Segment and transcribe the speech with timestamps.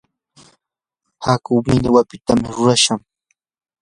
[1.25, 3.01] hakuu millwapita rurashqam.